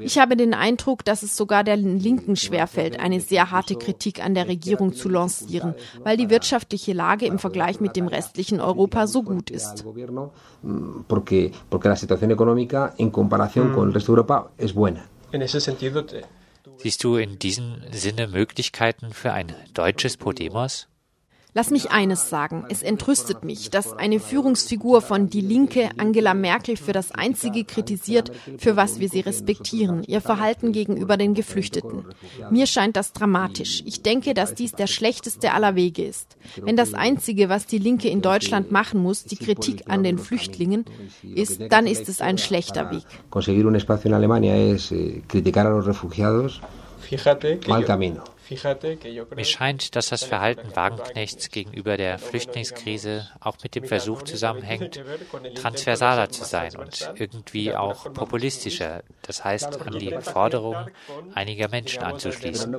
Ich 0.00 0.18
habe 0.18 0.36
den 0.36 0.54
Eindruck, 0.54 1.04
dass 1.04 1.22
es 1.22 1.36
sogar 1.36 1.64
der 1.64 1.76
Linken 1.76 2.34
schwerfällt, 2.34 2.98
eine 2.98 3.20
sehr 3.20 3.50
harte 3.50 3.74
Kritik 3.74 4.24
an 4.24 4.34
der 4.34 4.48
Regierung 4.48 4.94
zu 4.94 5.10
lancieren, 5.10 5.74
weil 6.02 6.16
die 6.16 6.30
wirtschaftliche 6.30 6.94
Lage 6.94 7.26
im 7.26 7.38
Vergleich 7.38 7.78
mit 7.78 7.94
dem 7.94 8.08
restlichen 8.08 8.58
Europa 8.58 9.06
so 9.06 9.22
gut 9.22 9.50
ist. 9.50 9.84
Porque, 11.08 11.52
Siehst 16.78 17.02
du 17.04 17.16
in 17.16 17.38
diesem 17.38 17.82
Sinne 17.90 18.28
Möglichkeiten 18.28 19.12
für 19.12 19.32
ein 19.32 19.54
deutsches 19.74 20.16
Podemos? 20.16 20.87
Lass 21.58 21.72
mich 21.72 21.90
eines 21.90 22.30
sagen. 22.30 22.66
Es 22.68 22.84
entrüstet 22.84 23.42
mich, 23.42 23.68
dass 23.68 23.92
eine 23.92 24.20
Führungsfigur 24.20 25.02
von 25.02 25.28
Die 25.28 25.40
Linke 25.40 25.88
Angela 25.96 26.32
Merkel 26.32 26.76
für 26.76 26.92
das 26.92 27.10
Einzige 27.10 27.64
kritisiert, 27.64 28.30
für 28.58 28.76
was 28.76 29.00
wir 29.00 29.08
sie 29.08 29.18
respektieren, 29.18 30.04
ihr 30.06 30.20
Verhalten 30.20 30.70
gegenüber 30.70 31.16
den 31.16 31.34
Geflüchteten. 31.34 32.04
Mir 32.52 32.68
scheint 32.68 32.94
das 32.94 33.12
dramatisch. 33.12 33.82
Ich 33.86 34.02
denke, 34.02 34.34
dass 34.34 34.54
dies 34.54 34.70
der 34.70 34.86
schlechteste 34.86 35.52
aller 35.52 35.74
Wege 35.74 36.04
ist. 36.04 36.36
Wenn 36.62 36.76
das 36.76 36.94
Einzige, 36.94 37.48
was 37.48 37.66
die 37.66 37.78
Linke 37.78 38.08
in 38.08 38.22
Deutschland 38.22 38.70
machen 38.70 39.02
muss, 39.02 39.24
die 39.24 39.34
Kritik 39.34 39.82
an 39.88 40.04
den 40.04 40.18
Flüchtlingen 40.18 40.84
ist, 41.24 41.60
dann 41.70 41.88
ist 41.88 42.08
es 42.08 42.20
ein 42.20 42.38
schlechter 42.38 42.92
Weg. 42.92 43.02
Conseguir 43.30 43.66
un 43.66 43.74
espacio 43.74 44.10
en 44.10 44.14
Alemania 44.14 44.54
es 44.54 44.92
eh, 44.92 45.22
criticar 45.26 45.66
a 45.66 45.70
los 45.70 45.86
refugiados 45.86 46.60
mal 47.66 47.84
camino. 47.84 48.22
Mir 48.50 49.44
scheint, 49.44 49.94
dass 49.94 50.08
das 50.08 50.24
Verhalten 50.24 50.74
Wagenknechts 50.74 51.50
gegenüber 51.50 51.96
der 51.96 52.18
Flüchtlingskrise 52.18 53.28
auch 53.40 53.56
mit 53.62 53.74
dem 53.74 53.84
Versuch 53.84 54.22
zusammenhängt, 54.22 55.02
transversaler 55.54 56.30
zu 56.30 56.44
sein 56.44 56.74
und 56.76 57.12
irgendwie 57.16 57.74
auch 57.74 58.12
populistischer, 58.12 59.02
das 59.22 59.44
heißt 59.44 59.80
an 59.82 59.98
die 59.98 60.14
Forderungen 60.20 60.90
einiger 61.34 61.68
Menschen 61.68 62.02
anzuschließen. 62.02 62.76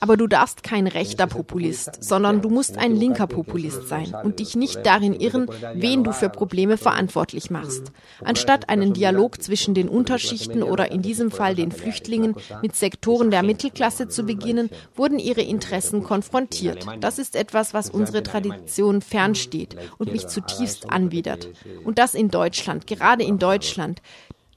Aber 0.00 0.16
du 0.16 0.26
darfst 0.26 0.62
kein 0.62 0.86
rechter 0.86 1.26
Populist, 1.26 2.02
sondern 2.02 2.42
du 2.42 2.48
musst 2.48 2.78
ein 2.78 2.94
linker 2.94 3.26
Populist 3.26 3.88
sein 3.88 4.14
und 4.22 4.38
dich 4.38 4.54
nicht 4.54 4.86
darin 4.86 5.14
irren, 5.14 5.48
wen 5.74 6.04
du 6.04 6.12
für 6.12 6.28
Probleme 6.28 6.76
verantwortlich 6.76 7.50
machst. 7.50 7.92
Anstatt 8.22 8.68
einen 8.68 8.92
Dialog 8.92 9.42
zwischen 9.42 9.74
den 9.74 9.88
Unterschichten 9.88 10.62
oder 10.62 10.92
in 10.92 11.02
diesem 11.02 11.30
Fall 11.30 11.54
den 11.54 11.72
Flüchtlingen 11.72 12.36
mit 12.62 12.76
Sektoren 12.76 13.30
der 13.30 13.42
Mittelklasse 13.42 14.08
zu 14.12 14.24
beginnen, 14.24 14.70
wurden 14.94 15.18
ihre 15.18 15.42
Interessen 15.42 16.02
konfrontiert. 16.02 16.86
Das 17.00 17.18
ist 17.18 17.36
etwas, 17.36 17.74
was 17.74 17.90
unsere 17.90 18.22
Tradition 18.22 19.00
fernsteht 19.02 19.76
und 19.98 20.12
mich 20.12 20.26
zutiefst 20.28 20.90
anwidert. 20.90 21.48
Und 21.84 21.98
das 21.98 22.14
in 22.14 22.28
Deutschland, 22.28 22.86
gerade 22.86 23.24
in 23.24 23.38
Deutschland. 23.38 24.02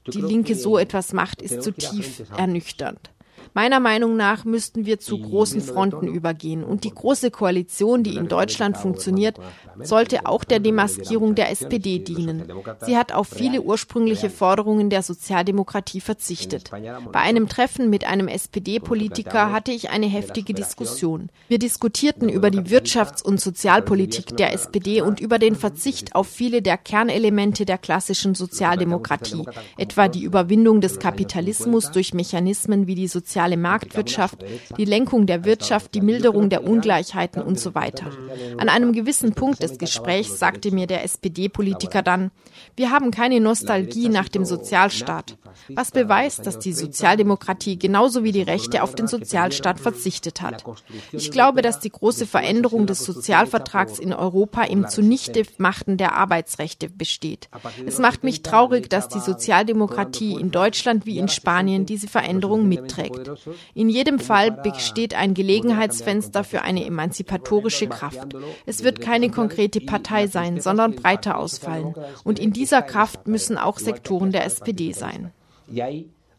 Die 0.06 0.20
Linke 0.20 0.54
so 0.54 0.78
etwas 0.78 1.12
macht, 1.12 1.42
ist 1.42 1.62
zutiefst 1.62 2.24
ernüchternd. 2.36 3.10
Meiner 3.56 3.80
Meinung 3.80 4.18
nach 4.18 4.44
müssten 4.44 4.84
wir 4.84 5.00
zu 5.00 5.18
großen 5.18 5.62
Fronten 5.62 6.08
übergehen. 6.08 6.62
Und 6.62 6.84
die 6.84 6.90
große 6.90 7.30
Koalition, 7.30 8.02
die 8.02 8.16
in 8.16 8.28
Deutschland 8.28 8.76
funktioniert, 8.76 9.38
sollte 9.80 10.26
auch 10.26 10.44
der 10.44 10.60
Demaskierung 10.60 11.34
der 11.34 11.50
SPD 11.50 11.98
dienen. 11.98 12.52
Sie 12.84 12.98
hat 12.98 13.12
auf 13.12 13.28
viele 13.28 13.62
ursprüngliche 13.62 14.28
Forderungen 14.28 14.90
der 14.90 15.02
Sozialdemokratie 15.02 16.02
verzichtet. 16.02 16.70
Bei 16.70 17.20
einem 17.20 17.48
Treffen 17.48 17.88
mit 17.88 18.06
einem 18.06 18.28
SPD-Politiker 18.28 19.50
hatte 19.50 19.72
ich 19.72 19.88
eine 19.88 20.06
heftige 20.06 20.52
Diskussion. 20.52 21.30
Wir 21.48 21.58
diskutierten 21.58 22.28
über 22.28 22.50
die 22.50 22.60
Wirtschafts- 22.64 23.22
und 23.22 23.40
Sozialpolitik 23.40 24.36
der 24.36 24.52
SPD 24.52 25.00
und 25.00 25.18
über 25.18 25.38
den 25.38 25.54
Verzicht 25.54 26.14
auf 26.14 26.28
viele 26.28 26.60
der 26.60 26.76
Kernelemente 26.76 27.64
der 27.64 27.78
klassischen 27.78 28.34
Sozialdemokratie, 28.34 29.44
etwa 29.78 30.08
die 30.08 30.24
Überwindung 30.24 30.82
des 30.82 30.98
Kapitalismus 30.98 31.90
durch 31.90 32.12
Mechanismen 32.12 32.86
wie 32.86 32.94
die 32.94 33.08
Sozial 33.08 33.45
soziale 33.46 33.56
Marktwirtschaft, 33.56 34.44
die 34.76 34.84
Lenkung 34.84 35.26
der 35.26 35.44
Wirtschaft, 35.44 35.94
die 35.94 36.00
Milderung 36.00 36.50
der 36.50 36.64
Ungleichheiten 36.64 37.42
und 37.42 37.60
so 37.60 37.74
weiter. 37.74 38.10
An 38.58 38.68
einem 38.68 38.92
gewissen 38.92 39.34
Punkt 39.34 39.62
des 39.62 39.78
Gesprächs 39.78 40.38
sagte 40.38 40.72
mir 40.72 40.86
der 40.86 41.04
SPD-Politiker 41.04 42.02
dann, 42.02 42.32
wir 42.74 42.90
haben 42.90 43.10
keine 43.10 43.40
Nostalgie 43.40 44.08
nach 44.08 44.28
dem 44.28 44.44
Sozialstaat, 44.44 45.36
was 45.68 45.92
beweist, 45.92 46.46
dass 46.46 46.58
die 46.58 46.72
Sozialdemokratie 46.72 47.78
genauso 47.78 48.24
wie 48.24 48.32
die 48.32 48.42
Rechte 48.42 48.82
auf 48.82 48.94
den 48.94 49.06
Sozialstaat 49.06 49.78
verzichtet 49.78 50.42
hat. 50.42 50.64
Ich 51.12 51.30
glaube, 51.30 51.62
dass 51.62 51.78
die 51.78 51.90
große 51.90 52.26
Veränderung 52.26 52.86
des 52.86 53.04
Sozialvertrags 53.04 53.98
in 53.98 54.12
Europa 54.12 54.62
im 54.64 54.88
Zunichtemachten 54.88 55.96
der 55.96 56.16
Arbeitsrechte 56.16 56.88
besteht. 56.90 57.48
Es 57.86 57.98
macht 57.98 58.24
mich 58.24 58.42
traurig, 58.42 58.90
dass 58.90 59.08
die 59.08 59.20
Sozialdemokratie 59.20 60.32
in 60.32 60.50
Deutschland 60.50 61.06
wie 61.06 61.18
in 61.18 61.28
Spanien 61.28 61.86
diese 61.86 62.08
Veränderung 62.08 62.68
mitträgt. 62.68 63.30
In 63.74 63.88
jedem 63.88 64.18
Fall 64.18 64.50
besteht 64.50 65.14
ein 65.14 65.34
Gelegenheitsfenster 65.34 66.44
für 66.44 66.62
eine 66.62 66.84
emanzipatorische 66.84 67.88
Kraft. 67.88 68.34
Es 68.66 68.84
wird 68.84 69.00
keine 69.00 69.30
konkrete 69.30 69.80
Partei 69.80 70.26
sein, 70.26 70.60
sondern 70.60 70.94
breiter 70.94 71.38
ausfallen. 71.38 71.94
Und 72.24 72.38
in 72.38 72.52
dieser 72.52 72.82
Kraft 72.82 73.26
müssen 73.26 73.58
auch 73.58 73.78
Sektoren 73.78 74.32
der 74.32 74.44
SPD 74.44 74.92
sein. 74.92 75.32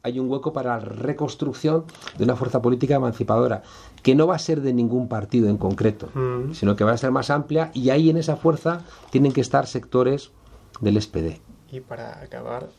hay 0.07 0.19
un 0.19 0.29
hueco 0.29 0.53
para 0.53 0.77
la 0.77 0.79
reconstrucción 0.79 1.85
de 2.17 2.23
una 2.23 2.35
fuerza 2.35 2.61
política 2.61 2.95
emancipadora, 2.95 3.61
que 4.01 4.15
no 4.15 4.27
va 4.27 4.35
a 4.35 4.39
ser 4.39 4.61
de 4.61 4.73
ningún 4.73 5.07
partido 5.07 5.49
en 5.49 5.57
concreto, 5.57 6.09
mm. 6.13 6.53
sino 6.53 6.75
que 6.75 6.83
va 6.83 6.93
a 6.93 6.97
ser 6.97 7.11
más 7.11 7.29
amplia 7.29 7.71
y 7.73 7.89
ahí 7.89 8.09
en 8.09 8.17
esa 8.17 8.37
fuerza 8.37 8.83
tienen 9.11 9.33
que 9.33 9.41
estar 9.41 9.67
sectores 9.67 10.31
del 10.79 11.01
SPD. 11.01 11.41
Y 11.69 11.81
para 11.81 12.21
acabar, 12.21 12.69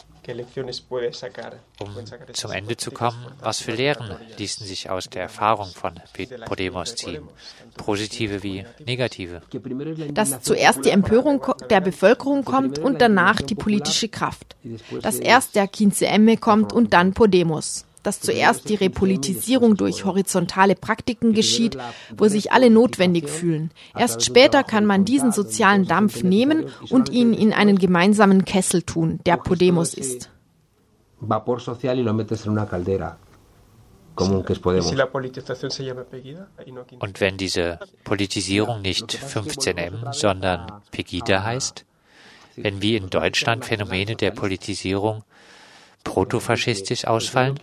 Um 1.80 1.88
zum 2.32 2.50
Ende 2.50 2.76
zu 2.76 2.90
kommen, 2.90 3.26
was 3.40 3.60
für 3.60 3.72
Lehren 3.72 4.16
ließen 4.36 4.66
sich 4.66 4.90
aus 4.90 5.08
der 5.08 5.22
Erfahrung 5.22 5.68
von 5.68 5.94
Podemos 6.46 6.94
ziehen, 6.94 7.28
positive 7.76 8.42
wie 8.42 8.64
negative? 8.84 9.42
Dass 10.12 10.42
zuerst 10.42 10.84
die 10.84 10.90
Empörung 10.90 11.44
der 11.70 11.80
Bevölkerung 11.80 12.44
kommt 12.44 12.78
und 12.78 13.00
danach 13.00 13.40
die 13.40 13.54
politische 13.54 14.08
Kraft. 14.08 14.56
Dass 15.02 15.18
erst 15.18 15.54
der 15.54 15.68
15M 15.68 16.38
kommt 16.38 16.72
und 16.72 16.92
dann 16.92 17.14
Podemos 17.14 17.87
dass 18.08 18.20
zuerst 18.20 18.70
die 18.70 18.74
Repolitisierung 18.74 19.76
durch 19.76 20.06
horizontale 20.06 20.74
Praktiken 20.74 21.34
geschieht, 21.34 21.76
wo 22.16 22.26
sich 22.28 22.52
alle 22.52 22.70
notwendig 22.70 23.28
fühlen. 23.28 23.70
Erst 23.94 24.24
später 24.24 24.64
kann 24.64 24.86
man 24.86 25.04
diesen 25.04 25.30
sozialen 25.30 25.86
Dampf 25.86 26.22
nehmen 26.22 26.70
und 26.88 27.10
ihn 27.10 27.34
in 27.34 27.52
einen 27.52 27.78
gemeinsamen 27.78 28.46
Kessel 28.46 28.80
tun, 28.80 29.20
der 29.26 29.36
Podemos 29.36 29.92
ist. 29.92 30.30
Vapor 31.20 31.60
social 31.60 31.98
y 31.98 32.02
lo 32.02 32.14
metes 32.14 32.46
en 32.46 32.52
una 32.52 32.64
caldera. 32.64 33.18
Und 36.98 37.20
wenn 37.20 37.36
diese 37.36 37.78
Politisierung 38.04 38.80
nicht 38.80 39.10
15M, 39.10 40.14
sondern 40.14 40.80
Pegida 40.90 41.44
heißt? 41.44 41.84
Wenn 42.56 42.80
wie 42.80 42.96
in 42.96 43.10
Deutschland 43.10 43.66
Phänomene 43.66 44.16
der 44.16 44.30
Politisierung 44.30 45.24
protofaschistisch 46.08 47.04
ausfallen? 47.06 47.54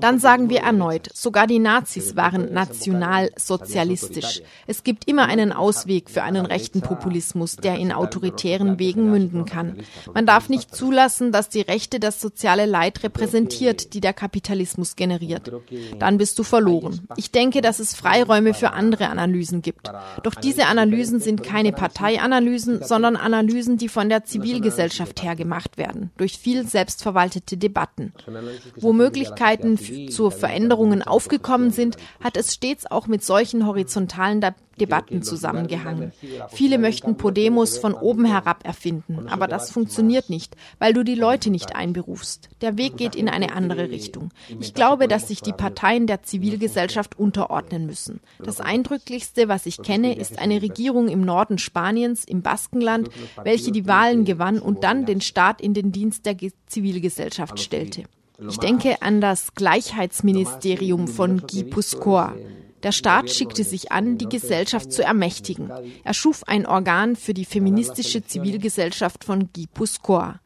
Dann 0.00 0.18
sagen 0.18 0.50
wir 0.50 0.62
erneut, 0.62 1.08
sogar 1.14 1.46
die 1.46 1.60
Nazis 1.60 2.16
waren 2.16 2.52
nationalsozialistisch. 2.52 4.42
Es 4.66 4.82
gibt 4.82 5.06
immer 5.06 5.26
einen 5.26 5.52
Ausweg 5.52 6.10
für 6.10 6.24
einen 6.24 6.44
rechten 6.44 6.80
Populismus, 6.80 7.54
der 7.54 7.76
in 7.76 7.92
autoritären 7.92 8.80
Wegen 8.80 9.10
münden 9.12 9.44
kann. 9.44 9.76
Man 10.12 10.26
darf 10.26 10.48
nicht 10.48 10.74
zulassen, 10.74 11.30
dass 11.30 11.48
die 11.48 11.60
Rechte 11.60 12.00
das 12.00 12.20
soziale 12.20 12.66
Leid 12.66 13.04
repräsentiert, 13.04 13.94
die 13.94 14.00
der 14.00 14.12
Kapitalismus 14.12 14.96
generiert. 14.96 15.52
Dann 16.00 16.18
bist 16.18 16.36
du 16.38 16.42
verloren. 16.42 17.06
Ich 17.16 17.30
denke, 17.30 17.60
dass 17.60 17.78
es 17.78 17.94
Freiräume 17.94 18.54
für 18.54 18.72
andere 18.72 19.08
Analysen 19.08 19.62
gibt. 19.62 19.88
Doch 20.24 20.34
diese 20.34 20.66
Analysen 20.66 21.20
sind 21.20 21.44
keine 21.44 21.70
Parteianalysen, 21.70 22.82
sondern 22.82 23.14
Analysen, 23.14 23.76
die 23.76 23.88
von 23.88 24.08
der 24.08 24.24
Zivilgesellschaft 24.24 25.22
her 25.22 25.36
gemacht 25.36 25.78
werden, 25.78 26.10
durch 26.16 26.36
viel 26.36 26.66
Selbstverwaltung 26.66 27.19
selbstverwaltete 27.20 27.56
Debatten. 27.56 28.12
Wo 28.76 28.92
Möglichkeiten 28.92 29.78
zu 30.08 30.30
Veränderungen 30.30 31.02
aufgekommen 31.02 31.70
sind, 31.70 31.96
hat 32.22 32.36
es 32.36 32.54
stets 32.54 32.90
auch 32.90 33.06
mit 33.06 33.24
solchen 33.24 33.66
horizontalen 33.66 34.40
Debatten 34.80 35.22
zusammengehangen. 35.22 36.12
Viele 36.48 36.78
möchten 36.78 37.16
Podemos 37.16 37.78
von 37.78 37.94
oben 37.94 38.24
herab 38.24 38.66
erfinden, 38.66 39.28
aber 39.28 39.46
das 39.46 39.70
funktioniert 39.70 40.30
nicht, 40.30 40.56
weil 40.78 40.92
du 40.92 41.04
die 41.04 41.14
Leute 41.14 41.50
nicht 41.50 41.76
einberufst. 41.76 42.48
Der 42.60 42.76
Weg 42.76 42.96
geht 42.96 43.14
in 43.14 43.28
eine 43.28 43.52
andere 43.54 43.90
Richtung. 43.90 44.30
Ich 44.58 44.74
glaube, 44.74 45.06
dass 45.06 45.28
sich 45.28 45.42
die 45.42 45.52
Parteien 45.52 46.06
der 46.06 46.22
Zivilgesellschaft 46.22 47.18
unterordnen 47.18 47.86
müssen. 47.86 48.20
Das 48.38 48.60
Eindrücklichste, 48.60 49.48
was 49.48 49.66
ich 49.66 49.82
kenne, 49.82 50.16
ist 50.16 50.38
eine 50.38 50.62
Regierung 50.62 51.08
im 51.08 51.20
Norden 51.20 51.58
Spaniens, 51.58 52.24
im 52.24 52.42
Baskenland, 52.42 53.10
welche 53.42 53.72
die 53.72 53.86
Wahlen 53.86 54.24
gewann 54.24 54.58
und 54.58 54.82
dann 54.84 55.06
den 55.06 55.20
Staat 55.20 55.60
in 55.60 55.74
den 55.74 55.92
Dienst 55.92 56.26
der 56.26 56.36
Zivilgesellschaft 56.66 57.60
stellte. 57.60 58.04
Ich 58.48 58.56
denke 58.56 59.02
an 59.02 59.20
das 59.20 59.54
Gleichheitsministerium 59.54 61.08
von 61.08 61.42
Guy 61.46 61.64
Puscoa. 61.64 62.34
Der 62.82 62.92
Staat 62.92 63.30
schickte 63.30 63.64
sich 63.64 63.92
an, 63.92 64.16
die 64.16 64.28
Gesellschaft 64.28 64.92
zu 64.92 65.02
ermächtigen. 65.02 65.70
Er 66.04 66.14
schuf 66.14 66.44
ein 66.46 66.66
Organ 66.66 67.16
für 67.16 67.34
die 67.34 67.44
feministische 67.44 68.24
Zivilgesellschaft 68.24 69.24
von 69.24 69.50
Guy 69.52 69.66
Puscoa. 69.72 70.40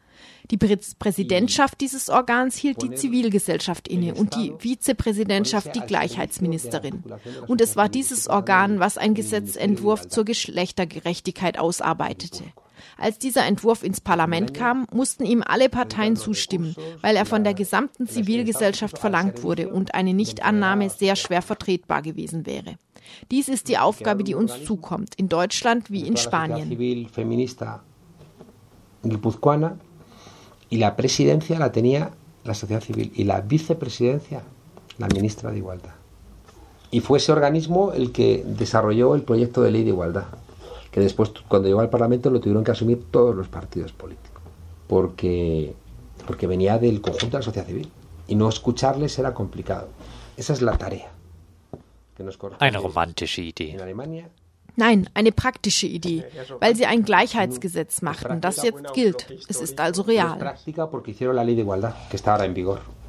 Die 0.51 0.59
Präsidentschaft 0.59 1.81
dieses 1.81 2.11
Organs 2.11 2.57
hielt 2.57 2.83
die 2.83 2.95
Zivilgesellschaft 2.95 3.89
inne 3.89 4.15
und 4.15 4.35
die 4.37 4.53
Vizepräsidentschaft 4.59 5.75
die 5.75 5.81
Gleichheitsministerin. 5.81 7.03
Und 7.47 7.63
es 7.63 7.77
war 7.77 7.89
dieses 7.89 8.29
Organ, 8.29 8.79
was 8.79 8.99
ein 8.99 9.15
Gesetzentwurf 9.15 10.09
zur 10.09 10.25
Geschlechtergerechtigkeit 10.25 11.59
ausarbeitete. 11.59 12.45
Als 12.99 13.19
dieser 13.19 13.47
Entwurf 13.47 13.83
ins 13.83 14.01
Parlament 14.01 14.53
kam, 14.53 14.87
mussten 14.93 15.25
ihm 15.25 15.43
alle 15.45 15.69
Parteien 15.71 16.17
zustimmen, 16.17 16.77
weil 17.01 17.17
er 17.17 17.25
von 17.25 17.43
der 17.43 17.55
gesamten 17.55 18.07
Zivilgesellschaft 18.07 18.99
verlangt 18.99 19.43
wurde 19.43 19.71
und 19.71 19.95
eine 19.95 20.13
Nichtannahme 20.13 20.91
sehr 20.91 21.17
schwer 21.17 21.41
vertretbar 21.41 22.03
gewesen 22.03 22.45
wäre. 22.45 22.77
Dies 23.31 23.49
ist 23.49 23.69
die 23.69 23.79
Aufgabe, 23.79 24.25
die 24.25 24.35
uns 24.35 24.65
zukommt, 24.65 25.15
in 25.17 25.29
Deutschland 25.29 25.91
wie 25.91 26.07
in 26.07 26.17
Spanien. 26.17 26.71
Y 30.75 30.79
la 30.79 30.97
presidencia 30.97 31.57
la 31.61 31.71
tenía 31.71 32.11
la 32.43 32.55
sociedad 32.55 32.83
civil 32.83 33.13
y 33.15 33.23
la 33.23 33.41
vicepresidencia 33.41 34.43
la 34.99 35.07
ministra 35.07 35.53
de 35.53 35.59
Igualdad. 35.59 35.95
Y 36.91 36.99
fue 36.99 37.19
ese 37.19 37.31
organismo 37.31 37.93
el 37.93 38.11
que 38.11 38.43
desarrolló 38.45 39.15
el 39.15 39.23
proyecto 39.23 39.63
de 39.63 39.71
ley 39.71 39.85
de 39.85 39.91
igualdad 39.91 40.27
que 40.91 41.01
después 41.01 41.33
cuando 41.49 41.67
llegó 41.67 41.81
al 41.81 41.91
Parlamento 41.91 42.31
lo 42.31 42.41
tuvieron 42.41 42.63
que 42.63 42.71
asumir 42.71 43.05
todos 43.11 43.35
los 43.35 43.49
partidos 43.49 43.93
políticos, 43.93 44.41
porque, 44.87 45.75
porque 46.25 46.47
venía 46.47 46.79
del 46.79 47.01
conjunto 47.01 47.37
de 47.37 47.39
la 47.39 47.43
sociedad 47.43 47.67
civil 47.67 47.89
y 48.29 48.37
no 48.37 48.49
escucharles 48.49 49.19
era 49.19 49.35
complicado. 49.35 49.89
Esa 50.37 50.53
es 50.53 50.63
la 50.63 50.79
tarea. 50.79 51.11
Que 52.17 52.23
nos 52.23 52.39
eine 52.61 52.79
romantische 52.79 53.43
Idee. 53.43 53.77
Nein, 54.77 55.09
eine 55.15 55.31
praktische 55.31 55.87
Idee, 55.87 56.25
weil 56.61 56.75
sie 56.75 56.87
ein 56.87 57.05
Gleichheitsgesetz 57.05 58.03
machten, 58.03 58.41
das 58.41 58.63
jetzt 58.63 58.93
gilt. 58.93 59.27
Es 59.49 59.61
ist 59.61 59.81
also 59.81 60.03
real. 60.03 60.37
Es 60.37 60.43